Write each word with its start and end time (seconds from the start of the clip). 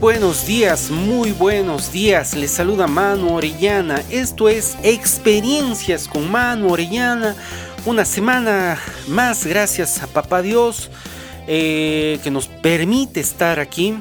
Buenos 0.00 0.46
días, 0.46 0.92
muy 0.92 1.32
buenos 1.32 1.90
días. 1.90 2.36
Les 2.36 2.52
saluda 2.52 2.86
Manu 2.86 3.34
Orellana. 3.34 4.00
Esto 4.10 4.48
es 4.48 4.76
Experiencias 4.84 6.06
con 6.06 6.30
Manu 6.30 6.72
Orellana. 6.72 7.34
Una 7.84 8.04
semana 8.04 8.78
más, 9.08 9.44
gracias 9.44 10.00
a 10.00 10.06
Papá 10.06 10.40
Dios, 10.40 10.88
eh, 11.48 12.20
que 12.22 12.30
nos 12.30 12.46
permite 12.46 13.18
estar 13.18 13.58
aquí, 13.58 13.98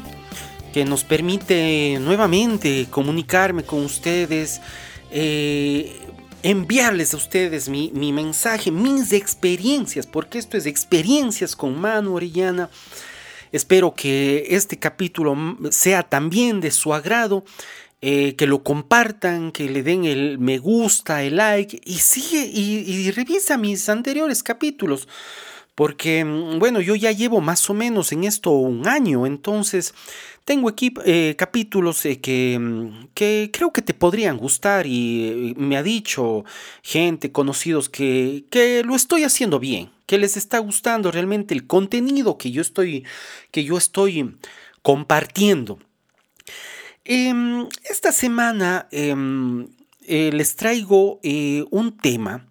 que 0.71 0.85
nos 0.85 1.03
permite 1.03 1.97
nuevamente 1.99 2.85
comunicarme 2.91 3.63
con 3.63 3.83
ustedes, 3.83 4.61
eh, 5.09 5.99
enviarles 6.43 7.15
a 7.15 7.17
ustedes 7.17 7.69
mi, 7.69 7.89
mi 7.95 8.13
mensaje, 8.13 8.69
mis 8.69 9.13
experiencias, 9.13 10.05
porque 10.05 10.37
esto 10.37 10.57
es 10.57 10.67
Experiencias 10.67 11.55
con 11.55 11.81
Manu 11.81 12.17
Orellana. 12.17 12.69
Espero 13.51 13.93
que 13.93 14.47
este 14.49 14.77
capítulo 14.77 15.35
sea 15.71 16.03
también 16.03 16.61
de 16.61 16.71
su 16.71 16.93
agrado, 16.93 17.43
eh, 18.01 18.35
que 18.35 18.45
lo 18.45 18.61
compartan, 18.61 19.51
que 19.51 19.69
le 19.69 19.81
den 19.81 20.05
el 20.05 20.37
me 20.37 20.59
gusta, 20.59 21.23
el 21.23 21.37
like 21.37 21.81
y 21.83 21.95
sigue 21.95 22.45
y, 22.45 23.09
revisa 23.11 23.57
mis 23.57 23.89
anteriores 23.89 24.43
capítulos. 24.43 25.07
Porque, 25.77 26.25
mm, 26.25 26.59
bueno, 26.59 26.81
yo 26.81 26.95
ya 26.95 27.11
llevo 27.11 27.39
más 27.39 27.69
o 27.69 27.73
menos 27.73 28.11
en 28.11 28.23
esto 28.25 28.51
un 28.51 28.87
año, 28.87 29.25
entonces 29.25 29.93
tengo 30.43 30.73
eh, 31.05 31.35
capítulos 31.37 32.05
eh, 32.05 32.19
que, 32.19 32.57
mm, 32.59 33.09
que, 33.13 33.51
creo 33.53 33.71
que 33.71 33.81
te 33.81 33.93
podrían 33.93 34.37
gustar 34.37 34.87
y 34.87 35.53
me 35.57 35.77
ha 35.77 35.83
dicho 35.83 36.43
gente, 36.83 37.31
conocidos, 37.31 37.89
que, 37.89 38.45
que 38.49 38.83
lo 38.83 38.95
estoy 38.95 39.23
haciendo 39.23 39.59
bien 39.59 39.91
que 40.07 40.17
les 40.17 40.37
está 40.37 40.57
gustando 40.59 41.11
realmente 41.11 41.53
el 41.53 41.67
contenido 41.67 42.37
que 42.37 42.49
yo 42.49 42.61
estoy, 42.61 43.05
que 43.51 43.63
yo 43.63 43.77
estoy 43.77 44.37
compartiendo. 44.81 45.79
Em, 47.03 47.67
esta 47.83 48.11
semana 48.11 48.87
em, 48.91 49.67
eh, 50.07 50.31
les 50.33 50.55
traigo 50.55 51.19
eh, 51.23 51.63
un 51.71 51.97
tema, 51.97 52.47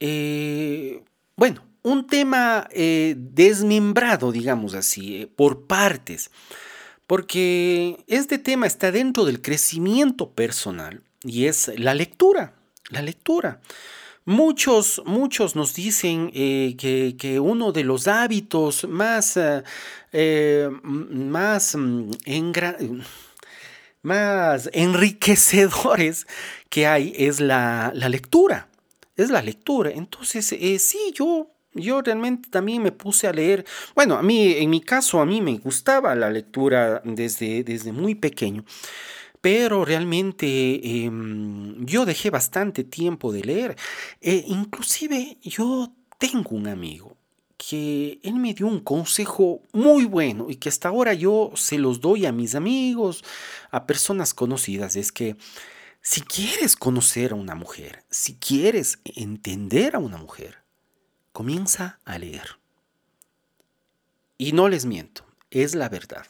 eh, 0.00 1.02
bueno, 1.36 1.62
un 1.82 2.06
tema 2.06 2.68
desmembrado, 2.72 4.32
digamos 4.32 4.74
así, 4.74 5.30
por 5.36 5.66
partes, 5.66 6.30
porque 7.06 8.04
este 8.06 8.38
tema 8.38 8.66
está 8.66 8.92
dentro 8.92 9.24
del 9.24 9.42
crecimiento 9.42 10.30
personal 10.30 11.02
y 11.24 11.46
es 11.46 11.70
la 11.76 11.94
lectura, 11.94 12.54
la 12.90 13.02
lectura. 13.02 13.60
Muchos, 14.24 15.02
muchos 15.04 15.56
nos 15.56 15.74
dicen 15.74 16.30
eh, 16.32 16.76
que, 16.78 17.40
uno 17.40 17.72
de 17.72 17.82
los 17.82 18.06
hábitos 18.06 18.86
más, 18.88 19.36
eh, 19.36 19.64
eh, 20.12 20.70
más, 20.82 21.74
mm, 21.74 22.10
más 24.02 24.70
enriquecedores 24.72 26.26
que 26.68 26.86
hay 26.86 27.12
es 27.16 27.40
la, 27.40 27.92
lectura. 27.94 28.68
Es 29.16 29.30
la 29.30 29.42
lectura. 29.42 29.90
Entonces, 29.90 30.46
sí, 30.46 31.12
yo 31.14 31.50
yo 31.74 32.02
realmente 32.02 32.48
también 32.50 32.82
me 32.82 32.92
puse 32.92 33.26
a 33.26 33.32
leer, 33.32 33.64
bueno, 33.94 34.16
a 34.16 34.22
mí, 34.22 34.52
en 34.52 34.70
mi 34.70 34.80
caso, 34.80 35.20
a 35.20 35.26
mí 35.26 35.40
me 35.40 35.58
gustaba 35.58 36.14
la 36.14 36.30
lectura 36.30 37.00
desde, 37.04 37.64
desde 37.64 37.92
muy 37.92 38.14
pequeño 38.14 38.64
pero 39.42 39.84
realmente 39.84 41.04
em, 41.04 41.84
yo 41.84 42.06
dejé 42.06 42.30
bastante 42.30 42.84
tiempo 42.84 43.32
de 43.32 43.42
leer. 43.42 43.76
Eh, 44.20 44.44
inclusive 44.46 45.36
yo 45.42 45.92
tengo 46.16 46.50
un 46.50 46.68
amigo 46.68 47.16
que 47.56 48.20
él 48.22 48.34
me 48.34 48.54
dio 48.54 48.66
un 48.66 48.80
consejo 48.80 49.62
muy 49.72 50.04
bueno 50.04 50.46
y 50.48 50.56
que 50.56 50.68
hasta 50.68 50.88
ahora 50.88 51.12
yo 51.12 51.50
se 51.54 51.76
los 51.78 52.00
doy 52.00 52.24
a 52.26 52.32
mis 52.32 52.54
amigos, 52.54 53.24
a 53.70 53.86
personas 53.86 54.32
conocidas, 54.32 54.96
es 54.96 55.12
que 55.12 55.36
si 56.00 56.22
quieres 56.22 56.76
conocer 56.76 57.32
a 57.32 57.36
una 57.36 57.54
mujer, 57.54 58.04
si 58.10 58.34
quieres 58.34 58.98
entender 59.04 59.94
a 59.94 60.00
una 60.00 60.18
mujer, 60.18 60.61
comienza 61.32 61.98
a 62.04 62.18
leer. 62.18 62.58
Y 64.38 64.52
no 64.52 64.68
les 64.68 64.86
miento, 64.86 65.24
es 65.50 65.74
la 65.74 65.88
verdad. 65.88 66.26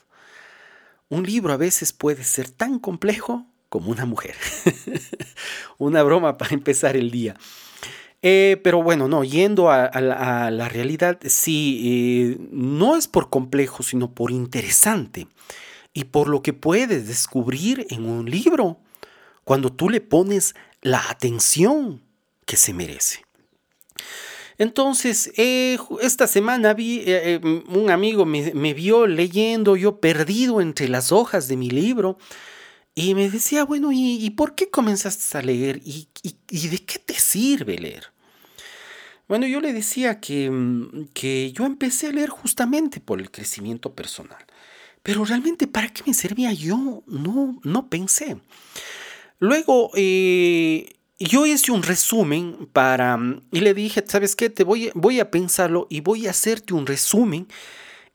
Un 1.08 1.24
libro 1.24 1.52
a 1.52 1.56
veces 1.56 1.92
puede 1.92 2.24
ser 2.24 2.48
tan 2.48 2.78
complejo 2.78 3.46
como 3.68 3.90
una 3.90 4.06
mujer. 4.06 4.36
una 5.78 6.02
broma 6.02 6.38
para 6.38 6.54
empezar 6.54 6.96
el 6.96 7.10
día. 7.10 7.36
Eh, 8.22 8.60
pero 8.62 8.82
bueno, 8.82 9.08
no, 9.08 9.24
yendo 9.24 9.70
a, 9.70 9.90
la, 10.00 10.68
realidad, 10.68 11.18
sí, 11.26 11.80
eh, 11.84 12.46
no 12.52 12.96
es 12.96 13.08
por 13.08 13.30
complejo, 13.30 13.82
sino 13.82 14.14
por 14.14 14.30
interesante 14.30 15.26
y 15.92 16.04
por 16.04 16.28
lo 16.28 16.40
que 16.40 16.52
puedes 16.52 17.08
descubrir 17.08 17.86
en 17.90 18.06
un 18.06 18.30
libro 18.30 18.78
cuando 19.44 19.72
tú 19.72 19.90
le 19.90 20.00
pones 20.00 20.54
la 20.82 21.10
atención 21.10 22.02
que 22.46 22.56
se 22.56 22.72
merece. 22.72 23.24
Entonces, 24.62 25.32
eh, 25.38 25.76
esta 26.02 26.28
semana 26.28 26.72
vi, 26.72 27.00
eh, 27.00 27.34
eh, 27.34 27.40
un 27.42 27.90
amigo 27.90 28.24
me, 28.24 28.74
vio 28.74 29.08
leyendo, 29.08 29.74
yo 29.74 29.98
perdido 29.98 30.60
entre 30.60 30.88
las 30.88 31.10
hojas 31.10 31.48
de 31.48 31.56
mi 31.56 31.68
libro, 31.68 32.16
y 32.94 33.16
me 33.16 33.28
decía, 33.28 33.64
bueno, 33.64 33.90
¿y, 33.92 34.30
por 34.30 34.54
qué 34.54 34.70
comenzaste 34.70 35.36
a 35.36 35.42
leer? 35.42 35.80
¿Y, 35.84 36.06
de 36.68 36.78
qué 36.78 37.00
te 37.00 37.14
sirve 37.14 37.76
leer? 37.76 38.12
Bueno, 39.26 39.48
yo 39.48 39.60
le 39.60 39.72
decía 39.72 40.20
que, 40.20 40.48
mm, 40.48 41.08
que 41.12 41.50
yo 41.50 41.66
empecé 41.66 42.06
a 42.06 42.12
leer 42.12 42.28
justamente 42.28 43.00
por 43.00 43.20
el 43.20 43.32
crecimiento 43.32 43.92
personal. 43.92 44.44
Pero 45.02 45.24
realmente, 45.24 45.66
¿para 45.66 45.88
qué 45.88 46.04
me 46.06 46.14
servía? 46.14 46.52
Yo 46.52 47.02
no, 47.08 47.58
no 47.64 47.88
pensé. 47.88 48.36
Luego, 49.40 49.90
yo 51.24 51.46
hice 51.46 51.72
un 51.72 51.82
resumen 51.82 52.68
para, 52.72 53.18
y 53.50 53.60
le 53.60 53.74
dije, 53.74 54.04
¿sabes 54.06 54.36
qué? 54.36 54.50
Te 54.50 54.64
voy, 54.64 54.90
voy 54.94 55.20
a 55.20 55.30
pensarlo 55.30 55.86
y 55.90 56.00
voy 56.00 56.26
a 56.26 56.30
hacerte 56.30 56.74
un 56.74 56.86
resumen 56.86 57.48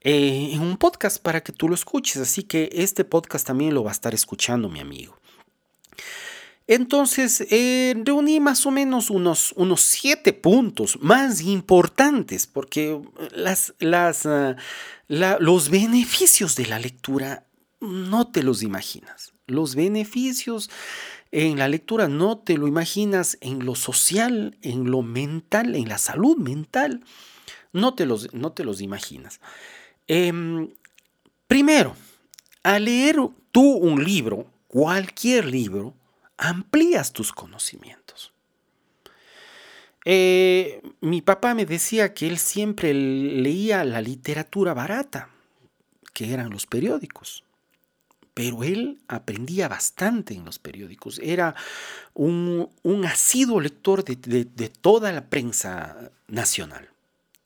eh, 0.02 0.52
en 0.54 0.62
un 0.62 0.78
podcast 0.78 1.22
para 1.22 1.42
que 1.42 1.52
tú 1.52 1.68
lo 1.68 1.76
escuches. 1.76 2.18
Así 2.18 2.44
que 2.44 2.70
este 2.72 3.04
podcast 3.04 3.46
también 3.46 3.74
lo 3.74 3.84
va 3.84 3.92
a 3.92 3.94
estar 3.94 4.14
escuchando 4.14 4.70
mi 4.70 4.80
amigo. 4.80 5.18
Entonces, 6.68 7.48
eh, 7.50 7.96
reuní 8.06 8.42
más 8.42 8.66
o 8.66 8.72
menos 8.72 9.10
unos, 9.10 9.54
unos 9.54 9.82
siete 9.82 10.34
puntos 10.34 11.00
más 11.02 11.42
importantes, 11.42 12.46
porque 12.46 13.00
las, 13.32 13.74
las, 13.80 14.26
ah, 14.26 14.58
los 15.08 15.70
beneficios 15.70 16.58
de 16.58 16.66
la 16.66 16.78
lectura 16.78 17.46
no 17.80 18.28
te 18.28 18.44
los 18.44 18.64
imaginas. 18.64 19.34
Los 19.46 19.76
beneficios 19.76 20.70
en 21.32 21.58
la 21.58 21.68
lectura 21.68 22.08
no 22.08 22.38
te 22.38 22.58
lo 22.58 22.68
imaginas 22.68 23.38
en 23.42 23.66
lo 23.66 23.76
social, 23.76 24.58
en 24.62 24.90
lo 24.90 25.02
mental, 25.02 25.76
en 25.76 25.90
la 25.90 25.98
salud 25.98 26.38
mental. 26.38 27.04
No 27.74 27.94
te 27.96 28.06
los, 28.06 28.34
no 28.34 28.52
te 28.52 28.64
los 28.64 28.82
imaginas. 28.82 29.42
Em, 30.08 30.70
primero, 31.48 31.96
al 32.64 32.86
leer 32.86 33.18
tú 33.52 33.62
un 33.62 34.04
libro, 34.04 34.50
cualquier 34.68 35.46
libro, 35.46 35.94
amplías 36.38 37.12
tus 37.12 37.32
conocimientos. 37.34 38.34
Eh, 40.06 40.82
mi 41.02 41.22
papá 41.22 41.54
me 41.54 41.66
decía 41.66 42.14
que 42.14 42.28
él 42.28 42.38
siempre 42.38 42.94
leía 42.94 43.84
la 43.84 44.02
literatura 44.02 44.74
barata, 44.74 45.30
que 46.14 46.34
eran 46.34 46.50
los 46.50 46.66
periódicos 46.66 47.44
pero 48.38 48.64
él 48.64 49.00
aprendía 49.08 49.68
bastante 49.68 50.36
en 50.36 50.46
los 50.46 50.60
periódicos. 50.60 51.20
Era 51.24 51.56
un, 52.14 52.70
asiduo 53.04 53.60
lector 53.60 54.04
de, 54.04 54.70
toda 54.80 55.12
la 55.12 55.28
prensa 55.28 56.12
nacional. 56.28 56.88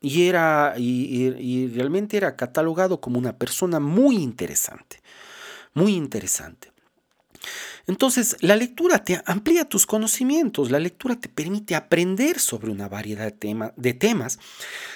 Y, 0.01 0.23
era, 0.23 0.73
y, 0.77 1.67
realmente 1.67 2.17
era 2.17 2.35
catalogado 2.35 2.99
como 2.99 3.17
una 3.19 3.37
persona 3.37 3.79
muy 3.79 4.17
interesante, 4.17 5.01
muy 5.73 5.95
interesante. 5.95 6.73
Entonces, 7.87 8.35
la 8.41 8.57
lectura 8.57 9.01
te 9.01 9.21
amplía 9.25 9.69
tus 9.69 9.85
conocimientos, 9.85 10.71
la 10.71 10.79
lectura 10.79 11.15
te 11.15 11.29
permite 11.29 11.73
aprender 11.73 12.37
sobre 12.37 12.69
una 12.69 12.89
variedad 12.89 13.31
de, 13.31 13.71
de 13.77 13.93
temas, 13.93 14.39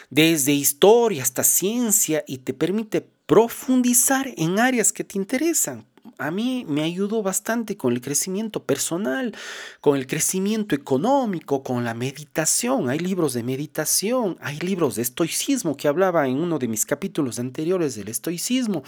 desde 0.09 0.51
historia 0.51 1.23
hasta 1.23 1.45
ciencia, 1.45 2.25
y 2.27 2.39
te 2.39 2.53
permite 2.53 3.14
profundizar 3.25 4.31
en 4.37 4.59
áreas 4.59 4.93
que 4.93 5.03
te 5.03 5.17
interesan. 5.17 5.85
A 6.17 6.31
mí 6.31 6.65
me 6.67 6.83
ayudó 6.83 7.23
bastante 7.23 7.75
con 7.75 7.91
el 7.91 7.99
crecimiento 7.99 8.63
personal, 8.63 9.35
con 9.81 9.97
el 9.97 10.07
crecimiento 10.07 10.75
económico, 10.75 11.63
con 11.63 11.83
la 11.83 11.93
meditación. 11.93 12.89
Hay 12.89 12.99
libros 12.99 13.33
de 13.33 13.43
meditación, 13.43 14.37
hay 14.39 14.59
libros 14.59 14.95
de 14.95 15.01
estoicismo 15.01 15.75
que 15.75 15.87
hablaba 15.87 16.27
en 16.27 16.37
uno 16.37 16.59
de 16.59 16.67
mis 16.67 16.85
capítulos 16.85 17.39
anteriores 17.39 17.95
del 17.95 18.07
estoicismo. 18.07 18.83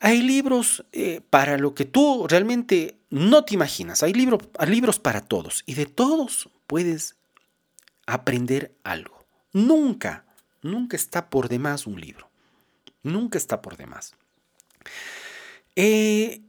Hay 0.00 0.22
libros 0.22 0.84
eh, 0.92 1.20
para 1.30 1.56
lo 1.56 1.74
que 1.74 1.84
tú 1.84 2.26
realmente 2.28 2.98
no 3.10 3.44
te 3.44 3.54
imaginas. 3.54 4.02
Hay, 4.02 4.12
hay 4.58 4.70
libros 4.70 4.98
para 4.98 5.20
todos 5.20 5.62
y 5.66 5.74
de 5.74 5.86
todos 5.86 6.50
puedes 6.66 7.16
aprender 8.06 8.74
algo. 8.82 9.24
Nunca, 9.52 10.24
nunca 10.62 10.96
está 10.96 11.30
por 11.30 11.48
demás 11.48 11.86
un 11.86 12.00
libro. 12.00 12.29
Nunca 13.02 13.38
está 13.38 13.62
por 13.62 13.76
demás. 13.76 14.14
Eh, 15.76 16.42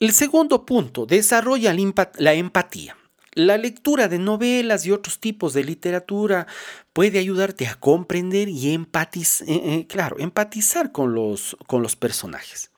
el 0.00 0.12
segundo 0.12 0.66
punto, 0.66 1.06
desarrolla 1.06 1.74
la 2.18 2.32
empatía. 2.34 2.96
La 3.34 3.56
lectura 3.56 4.08
de 4.08 4.18
novelas 4.18 4.84
y 4.84 4.90
otros 4.90 5.18
tipos 5.18 5.54
de 5.54 5.64
literatura 5.64 6.46
puede 6.92 7.18
ayudarte 7.18 7.66
a 7.66 7.76
comprender 7.76 8.48
y 8.48 8.74
empatizar, 8.74 9.48
eh, 9.48 9.60
eh, 9.64 9.86
claro, 9.86 10.16
empatizar 10.18 10.92
con 10.92 11.14
los, 11.14 11.56
con 11.66 11.82
los 11.82 11.96
personajes, 11.96 12.72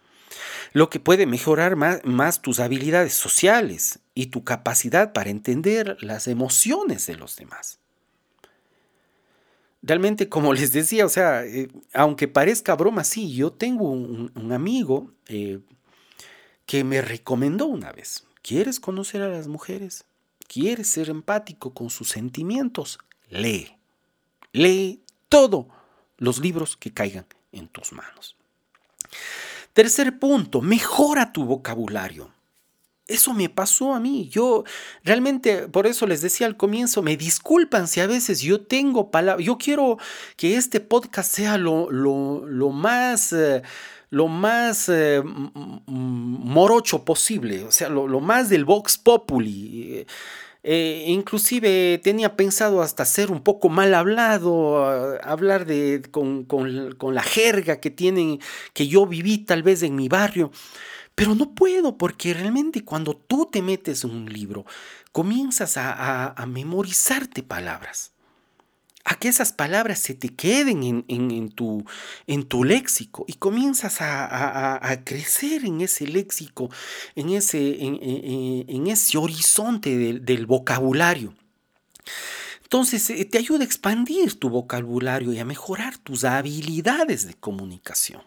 lo 0.72 0.90
que 0.90 1.00
puede 1.00 1.26
mejorar 1.26 1.74
más, 1.74 2.04
más, 2.04 2.40
tus 2.40 2.60
habilidades 2.60 3.14
sociales 3.14 3.98
y 4.14 4.26
tu 4.26 4.44
capacidad 4.44 5.12
para 5.12 5.30
entender 5.30 5.96
las 6.00 6.28
emociones 6.28 7.06
de 7.06 7.16
los 7.16 7.34
demás. 7.34 7.80
Realmente, 9.86 10.28
como 10.28 10.52
les 10.54 10.72
decía, 10.72 11.04
o 11.04 11.08
sea, 11.08 11.44
eh, 11.44 11.68
aunque 11.92 12.26
parezca 12.26 12.74
broma, 12.74 13.04
sí, 13.04 13.34
yo 13.34 13.52
tengo 13.52 13.90
un, 13.90 14.52
amigo 14.52 15.12
que 16.66 16.84
me 16.84 17.02
recomendó 17.02 17.66
una 17.66 17.92
vez, 17.92 18.24
¿quieres 18.42 18.80
conocer 18.80 19.20
a 19.22 19.28
las 19.28 19.46
mujeres? 19.46 20.06
quieres 20.46 20.88
ser 20.88 21.10
empático 21.10 21.74
con 21.74 21.90
sus 21.90 22.08
sentimientos, 22.08 22.98
lee. 23.28 23.76
Lee 24.52 25.02
todos 25.28 25.66
los 26.16 26.38
libros 26.38 26.76
que 26.76 26.92
caigan 26.92 27.26
en 27.52 27.68
tus 27.68 27.92
manos. 27.92 28.36
Tercer 29.72 30.18
punto, 30.18 30.60
mejora 30.60 31.32
tu 31.32 31.44
vocabulario. 31.44 32.30
Eso 33.06 33.34
me 33.34 33.48
pasó 33.48 33.94
a 33.94 34.00
mí. 34.00 34.28
Yo 34.30 34.64
realmente, 35.02 35.68
por 35.68 35.86
eso 35.86 36.06
les 36.06 36.22
decía 36.22 36.46
al 36.46 36.56
comienzo, 36.56 37.02
me 37.02 37.16
disculpan 37.16 37.86
si 37.86 38.00
a 38.00 38.06
veces 38.06 38.40
yo 38.40 38.62
tengo 38.62 39.10
palabras. 39.10 39.44
Yo 39.44 39.58
quiero 39.58 39.98
que 40.36 40.56
este 40.56 40.80
podcast 40.80 41.32
sea 41.32 41.58
lo, 41.58 41.90
lo, 41.90 42.70
más... 42.70 43.32
Eh, 43.32 43.62
lo 44.10 44.28
más 44.28 44.88
eh, 44.88 45.22
morocho 45.24 47.04
posible, 47.04 47.64
o 47.64 47.72
sea, 47.72 47.88
lo, 47.88 48.06
lo, 48.06 48.20
más 48.20 48.48
del 48.48 48.64
Vox 48.64 48.96
Populi. 48.96 50.06
Eh, 50.66 51.04
inclusive 51.08 52.00
tenía 52.02 52.36
pensado 52.36 52.80
hasta 52.80 53.04
ser 53.04 53.30
un 53.30 53.42
poco 53.42 53.68
mal 53.68 53.92
hablado, 53.92 55.18
hablar 55.22 55.66
de, 55.66 56.00
con, 56.10 56.46
la 57.14 57.22
jerga 57.22 57.80
que 57.80 57.90
tienen, 57.90 58.40
que 58.72 58.88
yo 58.88 59.06
viví 59.06 59.38
tal 59.38 59.62
vez 59.62 59.82
en 59.82 59.94
mi 59.94 60.08
barrio. 60.08 60.50
Pero 61.14 61.34
no 61.34 61.54
puedo 61.54 61.96
porque 61.96 62.34
realmente 62.34 62.84
cuando 62.84 63.16
tú 63.16 63.48
te 63.50 63.62
metes 63.62 64.04
en 64.04 64.10
un 64.10 64.32
libro, 64.32 64.64
comienzas 65.12 65.76
a 65.76 66.44
memorizarte 66.46 67.42
palabras 67.42 68.14
a 69.04 69.16
que 69.16 69.28
esas 69.28 69.52
palabras 69.52 69.98
se 69.98 70.14
te 70.14 70.30
queden 70.30 71.04
en, 71.08 71.48
tu, 71.50 71.84
en 72.26 72.44
tu, 72.44 72.64
léxico 72.64 73.24
y 73.28 73.34
comienzas 73.34 73.98
a, 74.00 75.02
crecer 75.04 75.64
en 75.66 75.82
ese 75.82 76.06
léxico, 76.06 76.70
en 77.14 77.30
ese, 77.30 77.82
en, 77.82 78.86
ese 78.86 79.18
horizonte 79.18 79.96
del, 80.20 80.46
vocabulario. 80.46 81.34
Entonces 82.62 83.08
eh, 83.10 83.24
te 83.26 83.38
ayuda 83.38 83.60
a 83.60 83.66
expandir 83.66 84.38
tu 84.38 84.48
vocabulario 84.48 85.32
y 85.32 85.38
a 85.38 85.44
mejorar 85.44 85.98
tus 85.98 86.24
habilidades 86.24 87.26
de 87.26 87.34
comunicación. 87.34 88.22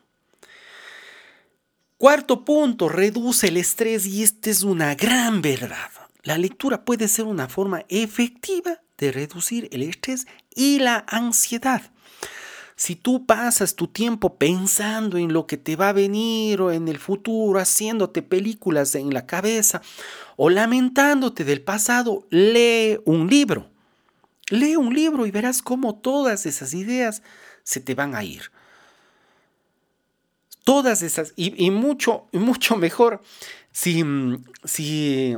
Cuarto 1.97 2.45
punto, 2.45 2.89
reduce 2.89 3.47
el 3.47 3.57
estrés 3.57 4.05
y 4.05 4.21
esta 4.21 4.51
es 4.51 4.61
una 4.61 4.94
gran 4.94 5.41
verdad. 5.41 5.89
La 6.21 6.38
lectura 6.38 6.85
puede 6.85 7.07
ser 7.07 7.25
una 7.25 7.49
forma 7.49 7.85
efectiva 7.89 8.81
de 8.99 9.11
reducir 9.11 9.67
el 9.71 9.81
estrés 9.81 10.27
y 10.53 10.77
la 10.77 11.05
ansiedad. 11.07 11.81
Si 12.75 12.95
tú 12.95 13.25
pasas 13.25 13.75
tu 13.75 13.88
tiempo 13.88 14.35
pensando 14.35 15.17
en 15.17 15.33
lo 15.33 15.47
que 15.47 15.57
te 15.57 15.75
va 15.75 15.89
a 15.89 15.94
venir 15.94 16.61
o 16.61 16.71
en 16.71 16.88
el 16.88 16.99
futuro, 16.99 17.59
haciéndote 17.59 18.21
películas 18.21 18.94
en 18.94 19.11
la 19.11 19.25
cabeza 19.25 19.81
o 20.35 20.51
lamentándote 20.51 21.45
del 21.45 21.61
pasado, 21.63 22.27
lee 22.29 22.99
un 23.05 23.27
libro. 23.27 23.71
Lee 24.51 24.75
un 24.75 24.94
libro 24.94 25.25
y 25.25 25.31
verás 25.31 25.63
cómo 25.63 25.95
todas 25.95 26.45
esas 26.45 26.75
ideas 26.75 27.23
se 27.63 27.79
te 27.79 27.95
van 27.95 28.13
a 28.13 28.23
ir. 28.23 28.51
Todas 30.68 31.02
esas, 31.02 31.31
y, 31.38 31.72
mucho, 31.72 32.25
mucho 32.34 32.75
mejor 32.75 33.22
si, 33.72 34.04
si 34.66 35.38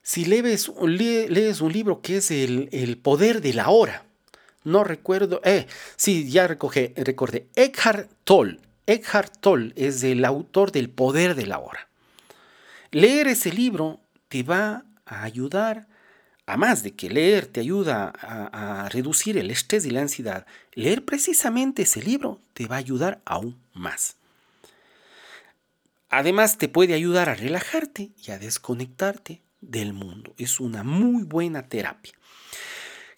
si 0.00 0.24
lees, 0.24 0.72
lees 0.80 1.60
un 1.60 1.70
libro 1.70 2.00
que 2.00 2.16
es 2.16 2.30
el, 2.30 2.98
poder 3.02 3.42
de 3.42 3.52
la 3.52 3.68
hora, 3.68 4.04
no 4.64 4.82
recuerdo, 4.82 5.42
eh, 5.44 5.66
sí, 5.96 6.30
ya 6.30 6.48
recogí, 6.48 6.94
recordé, 6.96 7.48
Eckhart 7.54 8.10
Tolle, 8.24 8.58
Eckhart 8.86 9.36
Tolle 9.40 9.74
es 9.76 10.02
el 10.04 10.24
autor 10.24 10.72
del 10.72 10.88
poder 10.88 11.34
de 11.34 11.44
la 11.44 11.58
hora. 11.58 11.88
Leer 12.90 13.26
ese 13.26 13.52
libro 13.52 14.00
te 14.28 14.42
va 14.42 14.84
a 15.04 15.24
ayudar, 15.24 15.86
además 16.48 16.82
de 16.82 16.94
que 16.94 17.10
leer 17.10 17.44
te 17.44 17.60
ayuda 17.60 18.10
a, 18.18 18.84
a 18.84 18.88
reducir 18.88 19.36
el 19.36 19.50
estrés 19.50 19.84
y 19.84 19.90
la 19.90 20.00
ansiedad, 20.00 20.46
leer 20.72 21.04
precisamente 21.04 21.82
ese 21.82 22.02
libro 22.02 22.40
te 22.54 22.66
va 22.66 22.76
a 22.76 22.78
ayudar 22.78 23.20
aún 23.26 23.58
más. 23.74 24.16
Además 26.08 26.56
te 26.56 26.68
puede 26.68 26.94
ayudar 26.94 27.28
a 27.28 27.34
relajarte 27.34 28.12
y 28.26 28.30
a 28.30 28.38
desconectarte 28.38 29.42
del 29.60 29.92
mundo. 29.92 30.32
Es 30.38 30.58
una 30.58 30.84
muy 30.84 31.22
buena 31.24 31.68
terapia. 31.68 32.14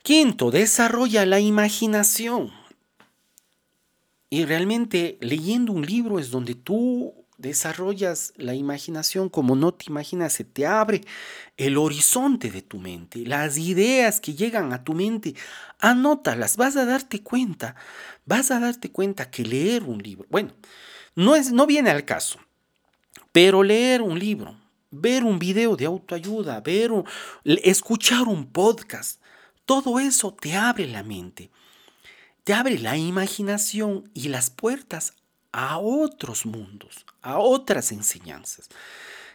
Quinto, 0.03 0.51
desarrolla 0.51 1.25
la 1.25 1.39
imaginación. 1.39 2.51
Y 4.29 4.45
realmente 4.45 5.19
leyendo 5.21 5.73
un 5.73 5.87
libro 5.87 6.19
es 6.19 6.33
donde 6.33 6.57
tú 6.57 7.20
desarrollas 7.41 8.33
la 8.37 8.55
imaginación 8.55 9.29
como 9.29 9.57
no 9.57 9.73
te 9.73 9.87
imaginas, 9.89 10.33
se 10.33 10.45
te 10.45 10.67
abre 10.67 11.03
el 11.57 11.79
horizonte 11.79 12.51
de 12.51 12.63
tu 12.63 12.79
mente, 12.79 13.21
las 13.27 13.59
ideas 13.59 14.21
que 14.21 14.35
llegan 14.35 14.73
a 14.73 14.85
tu 14.85 14.93
mente, 14.95 15.35
anótalas, 15.79 16.57
vas 16.57 16.77
a 16.77 16.85
darte 16.85 17.23
cuenta, 17.23 17.77
vas 18.27 18.51
a 18.51 18.61
darte 18.61 18.91
cuenta 18.91 19.31
que 19.31 19.45
leer 19.45 19.83
un 19.85 19.99
libro, 19.99 20.27
bueno, 20.31 20.53
no, 21.15 21.35
es, 21.35 21.53
no 21.53 21.67
viene 21.67 21.91
al 21.91 22.05
caso, 22.05 22.39
pero 23.33 23.63
leer 23.63 24.03
un 24.03 24.19
libro 24.19 24.57
ver 24.91 25.25
un 25.25 25.39
video 25.39 25.77
de 25.77 25.87
autoayuda, 25.87 26.61
ver 26.61 26.91
escuchar 27.45 28.23
un 28.27 28.47
podcast, 28.47 29.21
todo 29.65 30.01
eso 30.01 30.35
te 30.35 30.57
abre 30.57 30.87
la 30.87 31.03
mente, 31.03 31.51
te 32.45 32.53
abre 32.53 32.79
la 32.79 32.97
imaginación 32.97 34.11
y 34.15 34.29
las 34.29 34.51
puertas 34.51 35.15
a 35.53 35.79
otros 35.79 36.47
mundos, 36.47 37.05
a 37.23 37.39
otras 37.39 37.93
enseñanzas, 37.93 38.69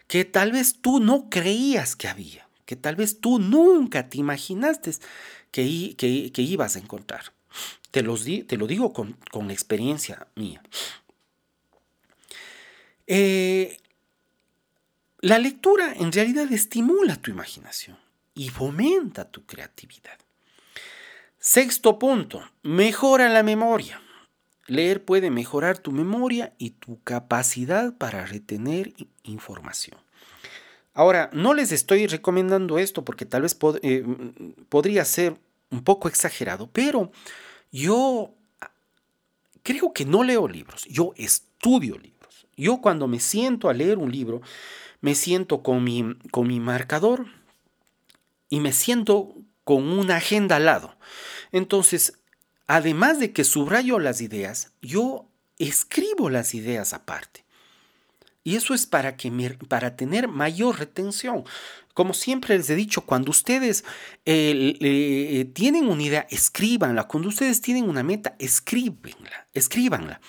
que 0.08 0.26
tal 0.26 0.52
vez 0.52 0.82
tú 0.82 1.00
no 1.00 1.30
creías 1.30 1.96
que 1.96 2.08
había, 2.08 2.48
que 2.66 2.76
tal 2.76 2.96
vez 2.96 3.20
tú 3.20 3.40
nunca 3.40 4.10
te 4.10 4.18
imaginaste 4.18 4.92
que, 5.52 6.34
ibas 6.38 6.76
a 6.76 6.80
encontrar. 6.80 7.34
Te 7.92 8.02
lo 8.04 8.68
digo 8.68 8.92
con, 8.94 9.14
con 9.32 9.52
experiencia 9.52 10.28
mía. 10.36 10.62
Eh, 13.08 13.78
la 15.20 15.40
lectura 15.40 15.94
en 15.94 16.12
realidad 16.12 16.52
estimula 16.52 17.16
tu 17.16 17.32
imaginación 17.32 17.98
y 18.34 18.50
fomenta 18.50 19.30
tu 19.30 19.46
creatividad. 19.46 20.20
Sexto 21.40 21.98
punto, 21.98 22.44
mejora 22.64 23.30
la 23.30 23.44
memoria. 23.44 24.02
Leer 24.68 25.04
puede 25.04 25.30
mejorar 25.30 25.78
tu 25.78 25.92
memoria 25.92 26.54
y 26.58 26.72
tu 26.72 27.00
capacidad 27.04 27.96
para 27.98 28.26
retener 28.26 28.94
información. 29.24 30.00
Ahora, 30.94 31.30
no 31.34 31.54
les 31.54 31.72
estoy 31.72 32.08
recomendando 32.08 32.80
esto 32.80 33.04
porque 33.04 33.26
tal 33.26 33.44
vez 33.44 33.58
eh, 33.82 34.04
podría 34.70 35.04
ser 35.06 35.38
un 35.70 35.84
poco 35.84 36.08
exagerado, 36.08 36.70
pero 36.72 37.12
yo 37.72 38.34
creo 39.62 39.92
que 39.94 40.06
no 40.06 40.24
leo 40.24 40.48
libros, 40.48 40.86
yo 40.86 41.14
estudio 41.18 41.98
libros. 41.98 42.48
Yo 42.56 42.80
cuando 42.80 43.08
me 43.08 43.20
siento 43.20 43.68
a 43.68 43.74
leer 43.74 43.98
un 43.98 44.12
libro, 44.12 44.42
me 45.02 45.16
siento 45.16 45.62
con 45.62 45.84
mi, 45.84 46.16
con 46.32 46.48
mi 46.48 46.60
marcador 46.60 47.26
y 48.50 48.62
me 48.62 48.72
siento 48.72 49.36
con 49.66 49.90
una 49.90 50.18
agenda 50.18 50.56
al 50.56 50.66
lado. 50.66 50.96
Entonces, 51.52 52.20
además 52.68 53.20
de 53.20 53.32
que 53.32 53.44
subrayo 53.44 54.00
las 54.00 54.22
ideas, 54.22 54.72
yo 54.82 55.28
escribo 55.58 56.30
las 56.30 56.54
ideas 56.54 56.94
aparte. 56.94 57.44
Y 58.44 58.56
eso 58.56 58.76
es 58.76 58.86
para, 58.86 59.18
que 59.18 59.32
para 59.68 59.96
tener 59.96 60.28
mayor 60.28 60.78
retención. 60.78 61.46
Como 61.96 62.14
siempre 62.14 62.56
les 62.56 62.70
he 62.70 62.76
dicho, 62.76 63.02
cuando 63.02 63.32
ustedes 63.32 63.84
tienen 64.24 65.88
una 65.88 66.04
idea, 66.04 66.28
escríbanla. 66.30 67.08
Cuando 67.08 67.30
ustedes 67.30 67.62
tienen 67.62 67.90
una 67.90 68.04
meta, 68.04 68.36
escríbenla, 68.38 69.48
escríbanla. 69.54 70.22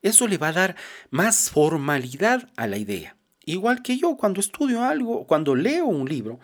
Eso 0.00 0.26
le 0.26 0.38
va 0.38 0.48
a 0.48 0.52
dar 0.52 0.76
más 1.10 1.50
formalidad 1.50 2.48
a 2.56 2.66
la 2.66 2.78
idea. 2.78 3.16
Igual 3.44 3.82
que 3.82 3.98
yo, 3.98 4.16
cuando 4.16 4.40
estudio 4.40 4.82
algo, 4.82 5.26
cuando 5.26 5.54
leo 5.54 5.86
un 5.86 6.08
libro, 6.08 6.40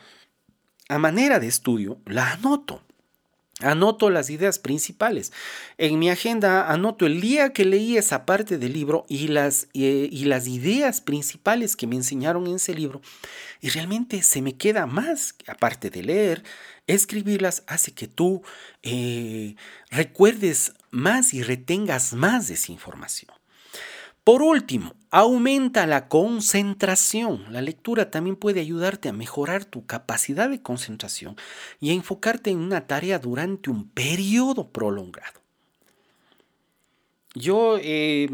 a 0.90 0.98
manera 0.98 1.38
de 1.38 1.46
estudio, 1.46 2.00
la 2.04 2.32
anoto. 2.32 2.83
Anoto 3.64 4.10
las 4.10 4.30
ideas 4.30 4.58
principales. 4.58 5.32
En 5.78 5.98
mi 5.98 6.10
agenda 6.10 6.70
anoto 6.70 7.06
el 7.06 7.20
día 7.20 7.52
que 7.52 7.64
leí 7.64 7.96
esa 7.96 8.26
parte 8.26 8.58
del 8.58 8.72
libro 8.72 9.06
y 9.08 9.28
las, 9.28 9.68
eh, 9.74 10.08
y 10.10 10.26
las 10.26 10.46
ideas 10.46 11.00
principales 11.00 11.76
que 11.76 11.86
me 11.86 11.96
enseñaron 11.96 12.46
en 12.46 12.56
ese 12.56 12.74
libro. 12.74 13.00
Y 13.60 13.70
realmente 13.70 14.22
se 14.22 14.42
me 14.42 14.56
queda 14.56 14.86
más, 14.86 15.34
aparte 15.46 15.90
de 15.90 16.02
leer, 16.02 16.44
escribirlas 16.86 17.62
hace 17.66 17.92
que 17.92 18.08
tú 18.08 18.42
eh, 18.82 19.56
recuerdes 19.90 20.74
más 20.90 21.32
y 21.32 21.42
retengas 21.42 22.12
más 22.12 22.48
de 22.48 22.54
esa 22.54 22.72
información. 22.72 23.32
Por 24.24 24.40
último, 24.40 24.94
aumenta 25.10 25.86
la 25.86 26.08
concentración. 26.08 27.44
La 27.52 27.60
lectura 27.60 28.10
también 28.10 28.36
puede 28.36 28.60
ayudarte 28.60 29.10
a 29.10 29.12
mejorar 29.12 29.66
tu 29.66 29.84
capacidad 29.84 30.48
de 30.48 30.62
concentración 30.62 31.36
y 31.78 31.90
a 31.90 31.92
enfocarte 31.92 32.50
en 32.50 32.58
una 32.58 32.86
tarea 32.86 33.18
durante 33.18 33.68
un 33.68 33.86
periodo 33.90 34.70
prolongado. 34.70 35.40
Yo, 37.34 37.76
eh, 37.82 38.30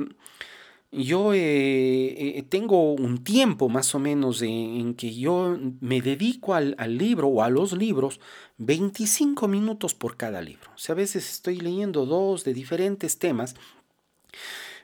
yo 0.92 1.34
eh, 1.34 2.38
eh, 2.38 2.44
tengo 2.48 2.92
un 2.92 3.24
tiempo 3.24 3.68
más 3.68 3.92
o 3.96 3.98
menos 3.98 4.42
en 4.42 4.94
que 4.94 5.12
yo 5.12 5.58
me 5.80 6.00
dedico 6.02 6.54
al, 6.54 6.76
al, 6.78 6.98
libro 6.98 7.26
o 7.28 7.42
a 7.42 7.50
los 7.50 7.72
libros 7.72 8.20
25 8.58 9.48
minutos 9.48 9.94
por 9.94 10.16
cada 10.16 10.40
libro. 10.40 10.70
O 10.72 10.78
sea, 10.78 10.92
a 10.92 10.96
veces 10.96 11.28
estoy 11.28 11.58
leyendo 11.58 12.06
dos 12.06 12.44
de 12.44 12.54
diferentes 12.54 13.18
temas 13.18 13.56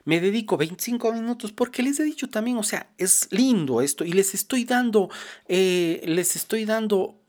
me 0.07 0.21
dedico 0.21 0.55
25 0.55 1.11
minutos 1.11 1.51
porque 1.51 1.83
les 1.83 1.99
he 1.99 2.03
dicho 2.03 2.29
también, 2.29 2.55
o 2.55 2.63
sea, 2.63 2.89
es 2.97 3.27
lindo 3.29 3.81
esto 3.81 4.05
y 4.05 4.13
les 4.13 4.33
estoy 4.33 4.63
dando, 4.63 5.09
eh, 5.49 6.01
les 6.05 6.37
estoy 6.37 6.63
dando 6.63 7.19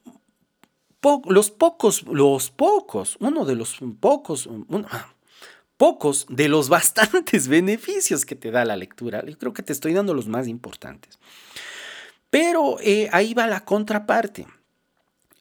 los 1.27 1.51
pocos, 1.51 2.05
los 2.05 2.51
pocos, 2.51 3.17
uno 3.19 3.45
de 3.45 3.57
los 3.57 3.81
pocos, 3.99 4.49
pocos 5.77 6.27
de 6.31 6.49
los 6.49 6.69
bastantes 6.77 7.49
beneficios 7.49 8.25
que 8.25 8.37
te 8.37 8.53
da 8.53 8.65
la 8.65 8.77
lectura. 8.77 9.27
Yo 9.27 9.37
creo 9.37 9.53
que 9.53 9.65
te 9.65 9.73
estoy 9.73 9.93
dando 9.93 10.15
los 10.15 10.29
más 10.29 10.47
importantes. 10.47 11.19
Pero 12.31 12.79
eh, 12.81 13.09
ahí 13.11 13.35
va 13.35 13.49
la 13.49 13.65
contraparte. 13.65 14.47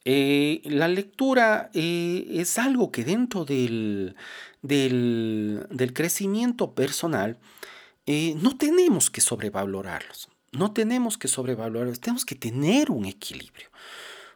Eh, 0.04 0.62
la 0.64 0.88
lectura 0.88 1.70
es 1.74 2.58
algo 2.58 2.90
que 2.90 3.04
dentro 3.04 3.44
del, 3.44 4.16
del, 4.62 5.92
crecimiento 5.94 6.74
personal, 6.74 7.38
eh, 8.06 8.34
no 8.40 8.56
tenemos 8.56 9.10
que 9.10 9.20
sobrevalorarlos. 9.20 10.28
No 10.52 10.72
tenemos 10.72 11.18
que 11.18 11.28
sobrevalorarlos, 11.28 12.00
tenemos 12.00 12.24
que 12.24 12.34
tener 12.34 12.90
un 12.90 13.04
equilibrio. 13.04 13.68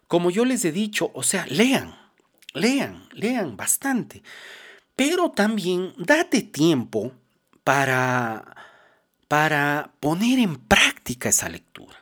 Como 0.09 0.31
yo 0.31 0.45
les 0.45 0.65
he 0.65 0.73
dicho, 0.73 1.11
o 1.15 1.23
sea, 1.23 1.47
lean, 1.47 1.97
lean, 2.53 3.09
lean 3.13 3.57
bastante, 3.57 4.23
pero 4.95 5.31
también 5.31 5.95
date 5.97 6.43
tiempo 6.43 7.13
para, 7.65 8.57
para 9.27 9.95
poner 10.01 10.39
en 10.39 10.57
práctica 10.57 11.31
esa 11.31 11.49
lectura. 11.49 12.02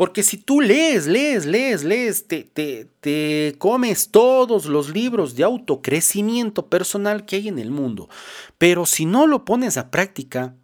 Porque 0.00 0.22
si 0.22 0.38
tú 0.38 0.62
lees, 0.62 1.06
lees, 1.06 1.44
lees, 1.44 1.84
lees, 1.84 2.26
te, 2.26 2.44
te, 2.44 3.54
comes 3.58 4.10
todos 4.10 4.64
los 4.64 4.88
libros 4.88 5.36
de 5.36 5.44
autocrecimiento 5.44 6.70
personal 6.70 7.26
que 7.26 7.36
hay 7.36 7.48
en 7.48 7.58
el 7.58 7.70
mundo, 7.70 8.08
pero 8.56 8.86
si 8.86 9.04
no 9.04 9.26
lo 9.26 9.44
pones 9.44 9.76
a 9.76 9.90
práctica, 9.90 10.56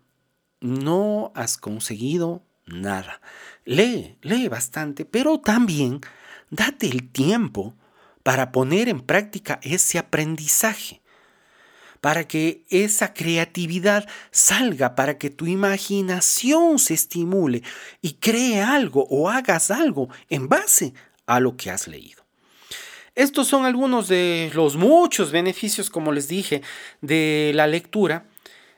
no 0.62 1.32
has 1.34 1.58
conseguido 1.58 2.44
nada. 2.64 3.20
Lee, 3.66 4.16
lee 4.22 4.48
bastante, 4.48 5.04
pero 5.04 5.38
también 5.38 6.00
date 6.48 6.86
el 6.86 7.06
tiempo 7.12 7.74
para 8.22 8.52
poner 8.52 8.88
en 8.88 9.02
práctica 9.02 9.60
ese 9.62 9.98
aprendizaje 9.98 11.02
para 12.00 12.26
que 12.26 12.64
esa 12.70 13.14
creatividad 13.14 14.08
salga, 14.30 14.94
para 14.94 15.18
que 15.18 15.30
tu 15.30 15.46
imaginación 15.46 16.78
se 16.78 16.94
estimule 16.94 17.62
y 18.02 18.14
cree 18.14 18.60
algo 18.62 19.06
o 19.10 19.28
hagas 19.28 19.70
algo 19.70 20.08
en 20.28 20.48
base 20.48 20.94
a 21.26 21.40
lo 21.40 21.56
que 21.56 21.70
has 21.70 21.88
leído. 21.88 22.24
Estos 23.14 23.48
son 23.48 23.64
algunos 23.64 24.08
de 24.08 24.50
los 24.54 24.76
muchos 24.76 25.32
beneficios, 25.32 25.88
como 25.88 26.12
les 26.12 26.28
dije, 26.28 26.62
de 27.00 27.52
la 27.54 27.66
lectura. 27.66 28.26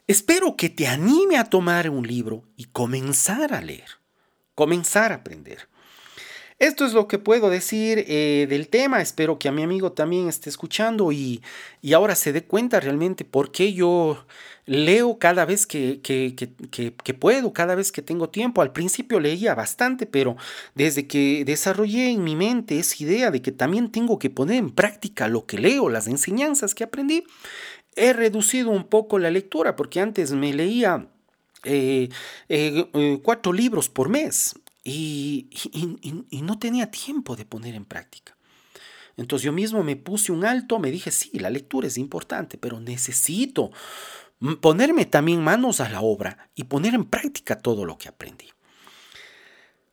Espero 0.06 0.56
que 0.56 0.68
te 0.68 0.86
anime 0.86 1.36
a 1.36 1.44
tomar 1.44 1.90
un 1.90 2.06
libro 2.06 2.44
y 2.56 2.66
comenzar 2.66 3.52
a 3.52 3.60
leer, 3.60 3.98
comenzar 4.54 5.10
a 5.10 5.16
aprender. 5.16 5.68
Esto 6.58 6.84
es 6.84 6.92
lo 6.92 7.06
que 7.06 7.20
puedo 7.20 7.50
decir 7.50 8.04
eh, 8.08 8.46
del 8.48 8.66
tema. 8.68 9.00
Espero 9.00 9.38
que 9.38 9.48
a 9.48 9.52
mi 9.52 9.62
amigo 9.62 9.92
también 9.92 10.28
esté 10.28 10.50
escuchando 10.50 11.12
y, 11.12 11.40
ahora 11.94 12.16
se 12.16 12.32
dé 12.32 12.42
cuenta 12.42 12.80
realmente 12.80 13.24
por 13.24 13.52
qué 13.52 13.72
yo 13.72 14.24
leo 14.66 15.18
cada 15.20 15.44
vez 15.44 15.66
que, 15.66 16.00
que, 16.02 17.14
puedo, 17.14 17.52
cada 17.52 17.76
vez 17.76 17.92
que 17.92 18.02
tengo 18.02 18.28
tiempo. 18.28 18.60
Al 18.60 18.72
principio 18.72 19.20
leía 19.20 19.54
bastante, 19.54 20.04
pero 20.04 20.36
desde 20.74 21.06
que 21.06 21.44
desarrollé 21.44 22.10
en 22.10 22.24
mi 22.24 22.34
mente 22.34 22.80
esa 22.80 23.04
idea 23.04 23.30
de 23.30 23.40
que 23.40 23.52
también 23.52 23.92
tengo 23.92 24.18
que 24.18 24.28
poner 24.28 24.56
en 24.56 24.70
práctica 24.70 25.28
lo 25.28 25.46
que 25.46 25.58
leo, 25.58 25.88
las 25.88 26.08
enseñanzas 26.08 26.74
que 26.74 26.82
aprendí, 26.82 27.22
he 27.94 28.12
reducido 28.12 28.70
un 28.70 28.84
poco 28.84 29.20
la 29.20 29.30
lectura, 29.30 29.76
porque 29.76 30.00
antes 30.00 30.32
me 30.32 30.52
leía... 30.52 31.06
Eh, 31.64 32.08
eh, 32.48 32.86
cuatro 33.24 33.52
libros 33.52 33.88
por 33.88 34.08
mes 34.08 34.54
y, 34.88 36.40
no 36.42 36.58
tenía 36.58 36.90
tiempo 36.90 37.36
de 37.36 37.44
poner 37.44 37.74
en 37.74 37.84
práctica. 37.84 38.36
Entonces 39.16 39.44
yo 39.44 39.52
mismo 39.52 39.82
me 39.82 39.96
puse 39.96 40.32
un 40.32 40.44
alto, 40.44 40.78
me 40.78 40.90
dije, 40.90 41.10
sí, 41.10 41.38
la 41.38 41.50
lectura 41.50 41.88
es 41.88 41.98
importante, 41.98 42.56
pero 42.56 42.80
necesito 42.80 43.70
ponerme 44.60 45.04
también 45.04 45.42
manos 45.42 45.80
a 45.80 45.88
la 45.88 46.00
obra 46.00 46.50
y 46.54 46.64
poner 46.64 46.94
en 46.94 47.04
práctica 47.04 47.58
todo 47.58 47.84
lo 47.84 47.98
que 47.98 48.08
aprendí. 48.08 48.46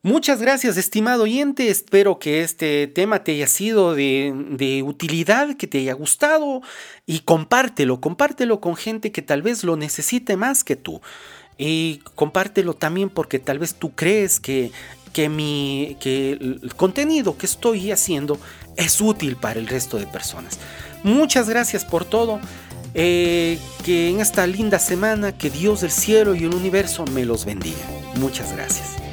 Muchas 0.05 0.39
gracias, 0.39 0.77
estimado 0.77 1.23
oyente. 1.23 1.69
Espero 1.69 2.19
que 2.19 2.41
este 2.41 2.85
tema 2.85 3.23
te 3.23 3.31
haya 3.31 3.47
sido 3.47 3.95
de, 3.95 4.83
utilidad, 4.85 5.57
que 5.57 5.65
te 5.65 5.79
haya 5.79 5.93
gustado 5.93 6.61
y 7.07 7.21
compártelo, 7.21 7.99
compártelo 7.99 8.61
con 8.61 8.75
gente 8.75 9.11
que 9.11 9.23
tal 9.23 9.41
vez 9.41 9.63
lo 9.63 9.77
necesite 9.77 10.37
más 10.37 10.63
que 10.63 10.75
tú. 10.75 11.01
Y 11.57 12.01
compártelo 12.15 12.73
también 12.73 13.09
porque 13.09 13.39
tal 13.39 13.59
vez 13.59 13.75
tú 13.75 13.91
crees 13.91 14.39
que, 14.39 14.71
que, 15.13 15.29
mi, 15.29 15.97
que 15.99 16.33
el 16.33 16.73
contenido 16.75 17.37
que 17.37 17.45
estoy 17.45 17.91
haciendo 17.91 18.37
es 18.75 18.99
útil 18.99 19.35
para 19.37 19.59
el 19.59 19.67
resto 19.67 19.97
de 19.97 20.07
personas. 20.07 20.59
Muchas 21.03 21.49
gracias 21.49 21.85
por 21.85 22.05
todo. 22.05 22.39
Eh, 22.97 23.59
que 23.83 24.09
en 24.09 24.21
esta 24.21 24.47
linda 24.47 24.79
semana, 24.79 25.37
que 25.37 25.49
Dios 25.49 25.81
del 25.81 25.91
cielo 25.91 26.33
y 26.33 26.45
el 26.45 26.53
universo 26.53 27.05
me 27.05 27.25
los 27.25 27.43
bendiga. 27.43 27.85
Muchas 28.15 28.53
gracias. 28.53 29.04